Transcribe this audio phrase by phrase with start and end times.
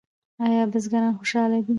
[0.43, 1.69] آیا بزګران خوشحاله دي؟